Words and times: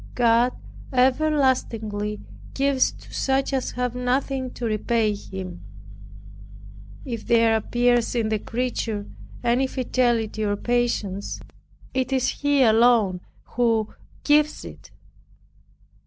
God 0.15 0.53
everlastingly 0.91 2.21
gives 2.55 2.91
to 2.91 3.13
such 3.13 3.53
as 3.53 3.73
have 3.73 3.93
nothing 3.93 4.49
to 4.55 4.65
repay 4.65 5.13
Him. 5.13 5.63
If 7.05 7.27
there 7.27 7.55
appears 7.55 8.15
in 8.15 8.29
the 8.29 8.39
creature 8.39 9.05
any 9.43 9.67
fidelity 9.67 10.43
or 10.43 10.55
patience, 10.55 11.39
it 11.93 12.11
is 12.11 12.29
He 12.29 12.63
alone 12.63 13.21
who 13.57 13.93
gives 14.23 14.65
it. 14.65 14.89